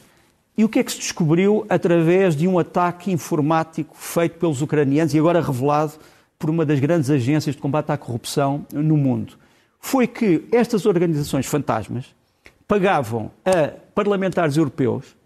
[0.59, 5.15] E o que é que se descobriu através de um ataque informático feito pelos ucranianos
[5.15, 5.93] e agora revelado
[6.37, 9.35] por uma das grandes agências de combate à corrupção no mundo?
[9.79, 12.07] Foi que estas organizações fantasmas
[12.67, 15.17] pagavam a parlamentares europeus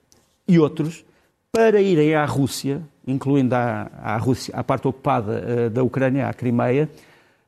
[0.47, 1.03] e outros
[1.53, 6.89] para irem à Rússia, incluindo a, Rússia, parte ocupada uh, da Ucrânia, a Crimeia,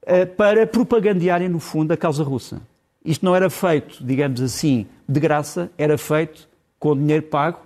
[0.02, 2.60] uh, para propagandearem, no fundo, a causa russa.
[3.04, 7.60] Isto não era feito, digamos assim, de graça, era feito com dinheiro pago.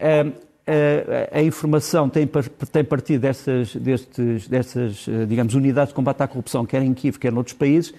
[0.00, 0.48] Uh,
[1.32, 2.28] a informação tem,
[2.70, 7.56] tem partido dessas, destes, digamos, unidades de combate à corrupção, quer em Kiev, quer noutros
[7.56, 7.94] países.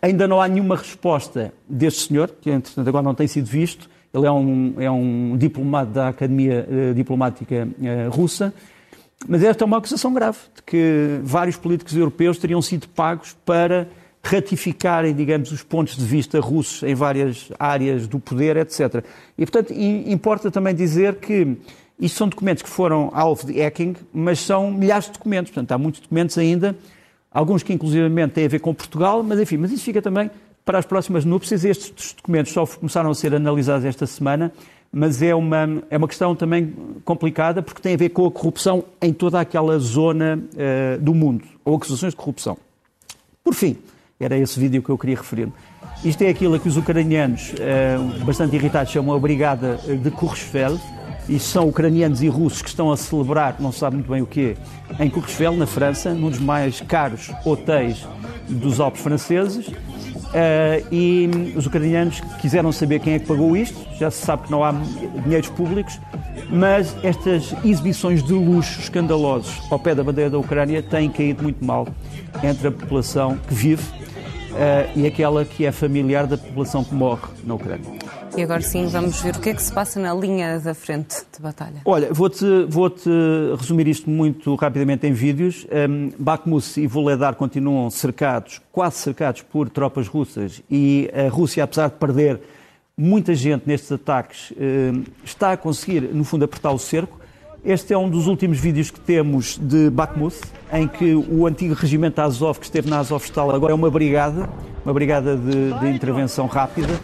[0.00, 4.26] Ainda não há nenhuma resposta deste senhor, que entretanto agora não tem sido visto, ele
[4.26, 8.52] é um, é um diplomata da Academia uh, Diplomática uh, Russa.
[9.26, 13.88] Mas esta é uma acusação grave, de que vários políticos europeus teriam sido pagos para
[14.22, 19.04] ratificarem, digamos, os pontos de vista russos em várias áreas do poder, etc.
[19.36, 21.56] E, portanto, importa também dizer que
[21.98, 25.52] isto são documentos que foram alvo de hacking, mas são milhares de documentos.
[25.52, 26.76] Portanto, há muitos documentos ainda,
[27.30, 30.30] alguns que inclusivamente têm a ver com Portugal, mas enfim, mas isso fica também
[30.64, 31.64] para as próximas núpcias.
[31.64, 34.52] Estes documentos só começaram a ser analisados esta semana,
[34.92, 38.84] mas é uma, é uma questão também complicada porque tem a ver com a corrupção
[39.00, 42.56] em toda aquela zona uh, do mundo, ou acusações de corrupção.
[43.42, 43.76] Por fim,
[44.20, 45.48] era esse vídeo que eu queria referir.
[46.04, 50.78] Isto é aquilo que os ucranianos, uh, bastante irritados, chamam a Brigada de Courchevel.
[51.28, 54.26] E são ucranianos e russos que estão a celebrar, não se sabe muito bem o
[54.26, 54.56] quê,
[54.98, 58.04] em Courchevel, na França, num dos mais caros hotéis
[58.48, 59.70] dos Alpes franceses.
[60.32, 63.78] Uh, e os ucranianos quiseram saber quem é que pagou isto.
[63.98, 64.72] Já se sabe que não há
[65.24, 66.00] dinheiros públicos,
[66.48, 71.62] mas estas exibições de luxo escandalosos ao pé da bandeira da Ucrânia têm caído muito
[71.62, 71.86] mal
[72.42, 77.28] entre a população que vive uh, e aquela que é familiar da população que morre
[77.44, 77.90] na Ucrânia.
[78.34, 81.22] E agora sim, vamos ver o que é que se passa na linha da frente
[81.30, 81.82] de batalha.
[81.84, 83.10] Olha, vou-te vou -te
[83.58, 85.66] resumir isto muito rapidamente em vídeos.
[85.70, 91.88] Um, Bakhmut e Voledar continuam cercados, quase cercados por tropas russas e a Rússia, apesar
[91.88, 92.40] de perder
[92.96, 97.20] muita gente nestes ataques, um, está a conseguir, no fundo, apertar o cerco.
[97.62, 100.36] Este é um dos últimos vídeos que temos de Bakhmut,
[100.72, 104.48] em que o antigo regimento Azov, que esteve na Azovstal, agora é uma brigada,
[104.84, 106.98] uma brigada de, de intervenção rápida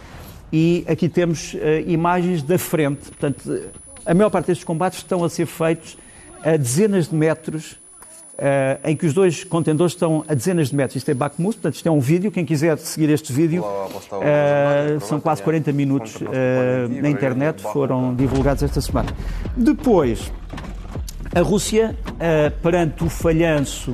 [0.51, 1.57] e aqui temos uh,
[1.87, 3.09] imagens da frente.
[3.09, 3.61] Portanto,
[4.05, 5.97] a maior parte destes combates estão a ser feitos
[6.43, 10.95] a dezenas de metros, uh, em que os dois contendores estão a dezenas de metros.
[10.95, 12.31] Isto é Bakhmut, portanto, isto é um vídeo.
[12.31, 16.15] Quem quiser seguir este vídeo, uh, são quase 40 minutos
[17.01, 19.09] na internet, foram divulgados esta semana.
[19.55, 20.31] Depois,
[21.35, 21.95] a Rússia,
[22.61, 23.93] perante o falhanço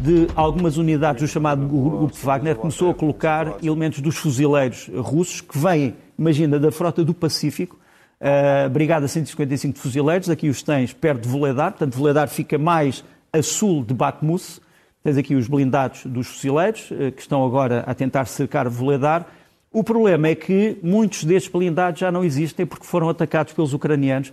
[0.00, 5.58] de algumas unidades do chamado Grupo Wagner, começou a colocar elementos dos fuzileiros russos que
[5.58, 7.78] vêm, imagina, da frota do Pacífico,
[8.18, 13.04] a Brigada 155 de Fuzileiros, aqui os tens perto de Voledar, portanto, Voledar fica mais
[13.30, 14.60] a sul de Bakhmut.
[15.02, 19.26] Tens aqui os blindados dos fuzileiros, eh, que estão agora a tentar cercar Voledar.
[19.72, 24.30] O problema é que muitos destes blindados já não existem porque foram atacados pelos ucranianos.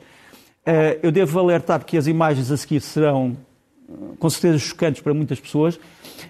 [0.65, 3.37] Eh, eu devo alertar que as imagens a seguir serão
[4.19, 5.79] com certeza chocantes para muitas pessoas.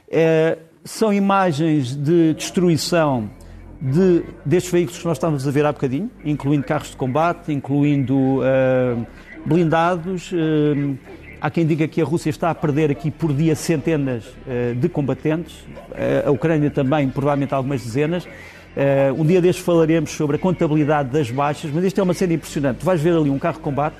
[0.09, 3.29] É, são imagens de destruição
[3.81, 8.15] de, destes veículos que nós estávamos a ver há bocadinho, incluindo carros de combate, incluindo
[8.15, 9.05] uh,
[9.45, 10.31] blindados.
[10.31, 10.97] Uh,
[11.39, 14.89] há quem diga que a Rússia está a perder aqui por dia centenas uh, de
[14.89, 15.65] combatentes,
[16.25, 18.27] a Ucrânia também, provavelmente algumas dezenas.
[19.17, 22.77] um dia destes falaremos sobre a contabilidade das baixas, mas isto é uma cena impressionante.
[22.77, 23.97] Tu vais ver ali um carro de combate,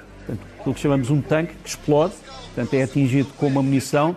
[0.68, 2.14] aquilo que chamamos um tanque, que explode,
[2.54, 4.16] portanto é atingido com uma munição,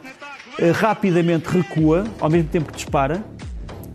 [0.58, 3.22] eh, rapidamente recua, ao mesmo tempo que dispara,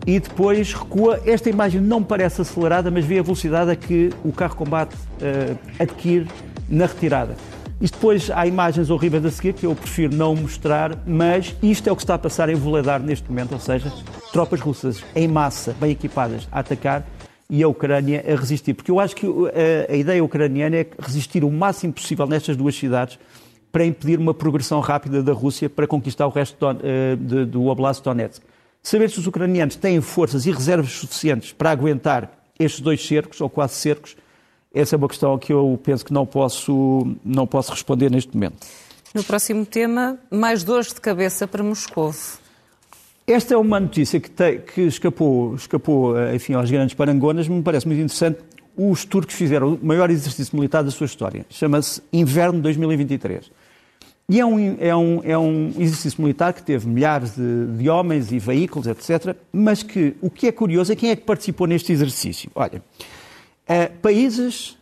[0.06, 1.20] e depois recua.
[1.26, 5.58] Esta imagem não parece acelerada, mas vê a velocidade a que o carro combate uh,
[5.80, 6.28] adquire
[6.68, 7.34] na retirada.
[7.80, 11.92] Isto depois há imagens horríveis a seguir que eu prefiro não mostrar, mas isto é
[11.92, 13.92] o que está a passar em Voledar neste momento, ou seja,
[14.32, 17.04] tropas russas em massa, bem equipadas, a atacar
[17.48, 18.74] e a Ucrânia a resistir.
[18.74, 22.56] Porque eu acho que a, eh, a ideia ucraniana é resistir o máximo possível nestas
[22.56, 23.18] duas cidades
[23.70, 27.66] para impedir uma progressão rápida da Rússia para conquistar o resto do, eh, de, do
[27.66, 28.42] Oblast Donetsk.
[28.82, 33.50] Saber se os ucranianos têm forças e reservas suficientes para aguentar estes dois cercos, ou
[33.50, 34.16] quase cercos,
[34.72, 38.66] essa é uma questão que eu penso que não posso, não posso responder neste momento.
[39.14, 42.12] No próximo tema, mais dores de cabeça para Moscou.
[43.26, 47.84] Esta é uma notícia que, te, que escapou, escapou enfim, aos grandes parangonas, me parece
[47.84, 48.38] muito interessante.
[48.76, 51.44] os turcos fizeram o maior exercício militar da sua história.
[51.50, 53.50] Chama-se Inverno 2023.
[54.28, 58.30] E é um, é, um, é um exercício militar que teve milhares de, de, homens
[58.30, 59.36] e veículos, etc.
[59.52, 62.48] Mas que o que é curioso é quem é que participou neste exercício.
[62.54, 64.78] Olha, uh, países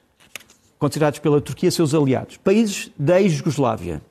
[0.79, 4.03] considerados pela Turquia seus aliados, países da ex-Jugoslávia,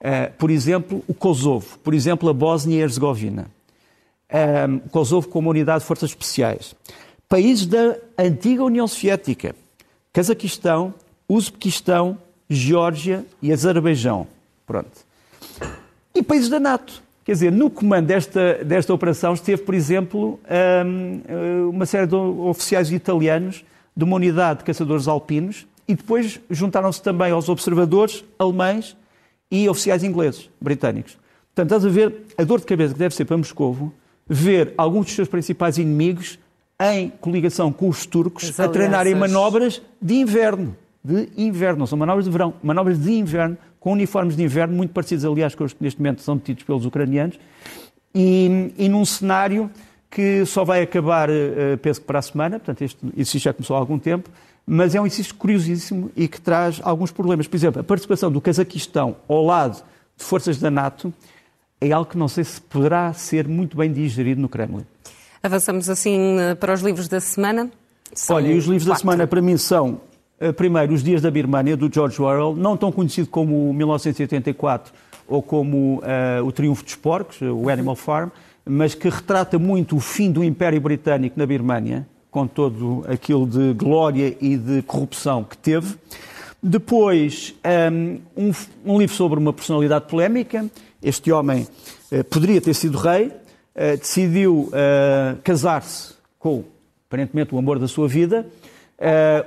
[0.00, 3.54] uh, por exemplo, o Kosovo, por exemplo, a Bósnia e Herzegovina,
[4.32, 6.74] um, Kosovo como unidade de forças especiais,
[7.28, 9.54] países da antiga União Soviética,
[10.12, 10.94] Cazaquistão,
[11.28, 14.26] Uzbequistão, Geórgia e Azerbaijão.
[14.66, 15.04] Pronto.
[16.14, 17.02] E países da NATO.
[17.24, 20.38] Quer dizer, no comando desta, desta operação esteve, por exemplo,
[20.86, 23.64] um, uma série de oficiais italianos
[23.96, 28.96] de uma unidade de caçadores alpinos e depois juntaram-se também aos observadores alemães
[29.50, 31.18] e oficiais ingleses, britânicos.
[31.54, 33.92] Portanto, estás a ver a dor de cabeça que deve ser para Moscovo
[34.28, 36.38] ver alguns dos seus principais inimigos
[36.80, 40.76] em coligação com os turcos a treinarem manobras de inverno.
[41.02, 44.92] De inverno, não são manobras de verão, manobras de inverno, com uniformes de inverno, muito
[44.92, 47.38] parecidos, aliás, com os que neste momento são detidos pelos ucranianos,
[48.12, 49.70] e, e num cenário
[50.10, 53.76] que só vai acabar, uh, penso que para a semana, portanto, este exercício já começou
[53.76, 54.28] há algum tempo,
[54.66, 57.46] mas é um exercício curiosíssimo e que traz alguns problemas.
[57.46, 59.84] Por exemplo, a participação do Cazaquistão ao lado
[60.16, 61.12] de forças da NATO
[61.80, 64.84] é algo que não sei se poderá ser muito bem digerido no Kremlin.
[65.42, 67.70] Avançamos assim eh, para os livros da semana.
[68.12, 68.92] São Olha, os livros quatro.
[68.92, 70.00] da semana para mim são,
[70.40, 74.92] eh, primeiro, Os Dias da Birmânia, do George Orwell, não tão conhecido como 1984
[75.28, 78.30] ou como uh, O Triunfo dos Porcos, o Animal Farm,
[78.64, 83.72] mas que retrata muito o fim do Império Britânico na Birmânia, com todo aquilo de
[83.74, 85.96] glória e de corrupção que teve.
[86.68, 87.54] Depois,
[88.36, 88.52] um,
[88.84, 90.66] um livro sobre uma personalidade polémica.
[91.00, 91.64] Este homem
[92.10, 96.64] uh, poderia ter sido rei, uh, decidiu uh, casar-se com,
[97.06, 98.44] aparentemente, o amor da sua vida.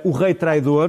[0.02, 0.88] o rei traidor,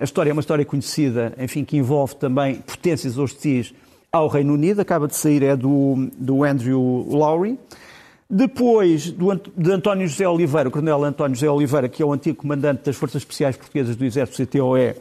[0.00, 3.72] a história é uma história conhecida, enfim, que envolve também potências hostis
[4.10, 7.56] ao Reino Unido, acaba de sair, é do, do Andrew Lowry.
[8.28, 12.38] Depois do, de António José Oliveira, o coronel António José Oliveira, que é o antigo
[12.38, 14.94] comandante das Forças Especiais Portuguesas do Exército CTOE,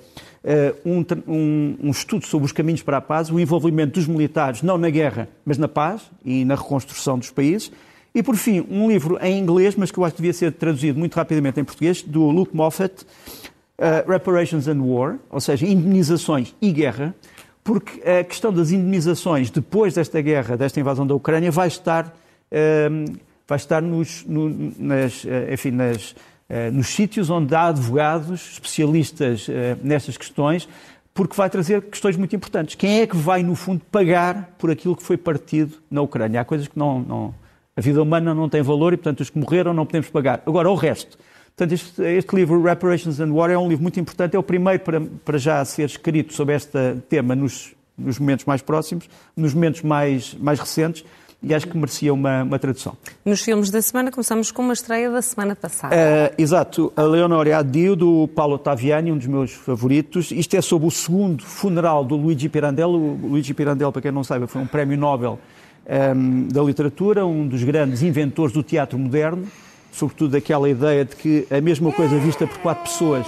[0.85, 4.77] um, um, um, estudo sobre os caminhos para a paz, o envolvimento dos militares, não
[4.77, 7.71] na guerra, mas na paz e na reconstrução dos países.
[8.13, 10.99] E, por fim, um livro em inglês, mas que eu acho que devia ser traduzido
[10.99, 16.71] muito rapidamente em português, do Luke Moffat, uh, Reparations and War, ou seja, indemnizações e
[16.71, 17.15] guerra,
[17.63, 22.07] porque a questão das indemnizações depois desta guerra, desta invasão da Ucrânia, vai estar,
[22.51, 26.30] uh, vai estar nos, no, nas, enfim, nas, eh,
[26.71, 30.67] nos sítios onde há advogados especialistas eh, nestas questões,
[31.13, 32.75] porque vai trazer questões muito importantes.
[32.75, 36.41] Quem é que vai, no fundo, pagar por aquilo que foi partido na Ucrânia?
[36.41, 37.35] Há coisas que não, não
[37.75, 40.41] a vida humana não tem valor e, portanto, os que morreram não podemos pagar.
[40.45, 41.17] Agora, o resto.
[41.55, 44.35] Portanto, este, este, livro, Reparations and War, é um livro muito importante.
[44.35, 48.61] É o primeiro para, para já ser escrito sobre este tema nos, nos momentos mais
[48.61, 51.05] próximos, nos momentos mais, mais recentes
[51.43, 52.95] e acho que merecia uma, uma tradução.
[53.25, 55.95] Nos filmes da semana começamos com uma estreia da semana passada.
[55.95, 60.31] Uh, exato, a Leonora Adio, do Paulo Ottaviani, um dos meus favoritos.
[60.31, 62.97] Isto é sobre o segundo funeral do Luigi Pirandello.
[62.97, 65.39] O Luigi Pirandello, para quem não saiba, foi um prémio Nobel
[65.87, 69.47] um, ehm, da literatura, um dos grandes inventores do teatro moderno,
[69.91, 73.25] sobretudo aquela ideia de que a mesma coisa vista por quatro pessoas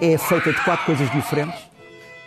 [0.00, 1.70] é feita de quatro coisas diferentes.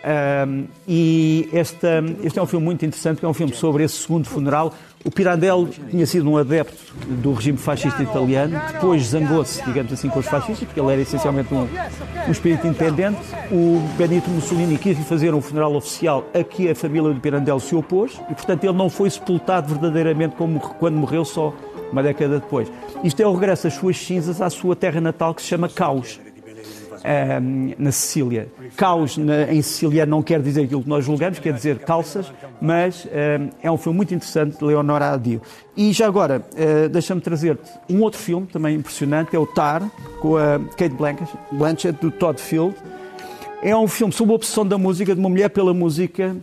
[0.04, 3.96] Um, e esta, este é um filme muito interessante, que é um filme sobre esse
[3.96, 4.74] segundo funeral.
[5.04, 6.74] O Pirandello tinha sido um adepto
[7.22, 11.52] do regime fascista italiano, depois zangou-se, digamos assim, com os fascistas, porque ele era essencialmente
[11.52, 11.68] um,
[12.26, 13.20] um espírito independente.
[13.52, 17.74] O Benito Mussolini quis fazer um funeral oficial a que a família do Pirandello se
[17.74, 21.52] opôs, e portanto ele não foi sepultado verdadeiramente como quando morreu, só
[21.92, 22.72] uma década depois.
[23.04, 26.18] Isto é o regresso das suas cinzas à sua terra natal, que se chama Caos
[27.78, 28.48] na Sicília.
[28.76, 33.06] Caos na, em siciliano não quer dizer aquilo que nós julgamos, quer dizer calças, mas
[33.62, 35.42] é um filme muito interessante de Leonora Adio.
[35.76, 39.82] E já agora, uh, deixa-me trazer-te um outro filme também impressionante, é o Tar,
[40.20, 40.94] com a Kate
[41.52, 42.74] Blanchett, do Todd Field.
[43.62, 46.36] É um filme sobre a obsessão da música, de uma mulher pela música,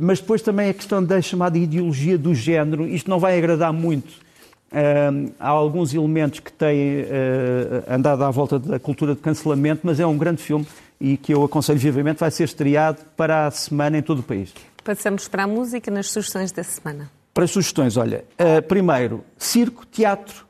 [0.00, 2.86] mas depois também a questão da chamada ideologia do género.
[2.86, 4.29] Isto não vai agradar muito
[4.70, 9.98] Uh, há alguns elementos que têm uh, andado à volta da cultura de cancelamento, mas
[9.98, 10.64] é um grande filme
[11.00, 14.52] e que eu aconselho vivamente, vai ser estreado para a semana em todo o país.
[14.84, 17.10] Passamos para a música nas sugestões da semana.
[17.34, 20.46] Para as sugestões, olha, uh, primeiro, circo, teatro,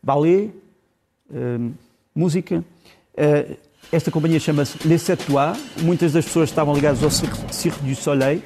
[0.00, 0.52] ballet,
[2.14, 2.62] música.
[3.90, 5.82] esta companhia chama-se Les Sept Toits.
[5.82, 8.40] Muitas das pessoas estavam ligadas ao Cirque, Cirque du Soleil.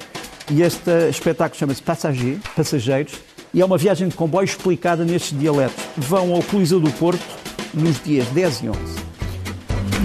[0.49, 3.21] E este espetáculo chama-se Passager, Passageiros
[3.57, 5.83] e é uma viagem de comboio explicada nestes dialetos.
[5.97, 7.25] Vão ao Coliseu do Porto
[7.73, 8.79] nos dias 10 e 11.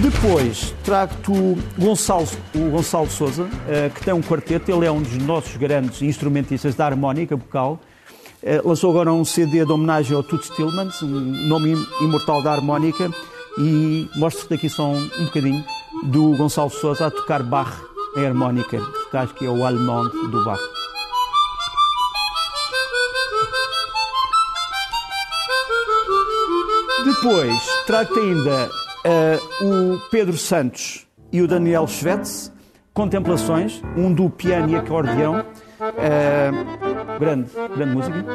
[0.01, 4.71] Depois trago-te o Gonçalo, o Gonçalo Souza, eh, que tem um quarteto.
[4.71, 7.79] Ele é um dos nossos grandes instrumentistas da harmónica vocal.
[8.41, 11.07] Eh, lançou agora um CD de homenagem ao Toots Tillmans, um
[11.47, 13.11] nome imortal da harmónica.
[13.59, 15.63] E mostro-te aqui só um, um bocadinho
[16.05, 17.79] do Gonçalo Souza a tocar Bach
[18.17, 18.81] em harmónica,
[19.11, 20.72] que acho que é o Allemande do Bach.
[27.23, 32.51] Depois trago-te ainda uh, o Pedro Santos e o Daniel Schvetz,
[32.93, 35.39] Contemplações, um do piano e acordeão.
[35.79, 38.25] Uh, grande, grande música.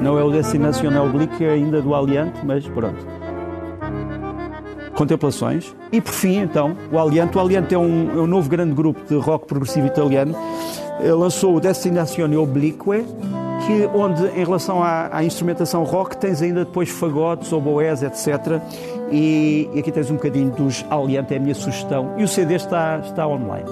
[0.00, 3.06] Não é o Destinação Oblique ainda do Aliante, mas pronto.
[4.94, 5.76] Contemplações.
[5.92, 7.36] E por fim, então, o Aliante.
[7.36, 10.34] O Aliante é um, é um novo grande grupo de rock progressivo italiano.
[10.98, 13.04] Ele lançou o Destinazione Oblique,
[13.66, 18.60] que, onde, em relação à, à, instrumentação rock, tens ainda depois fagotes, oboés, etc.
[19.10, 22.14] E, e, aqui tens um bocadinho dos Aliante, é a minha sugestão.
[22.16, 23.68] E o CD está, está online.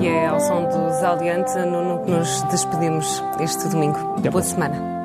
[0.00, 3.98] E é ao som dos Aliante no, no que nos despedimos este domingo.
[4.30, 4.95] Boa semana.